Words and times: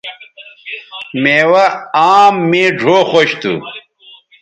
میوہ 1.21 1.65
آم 2.11 2.35
مے 2.49 2.63
ڙھؤ 2.79 2.97
خوش 3.09 3.29
تھو 3.41 3.53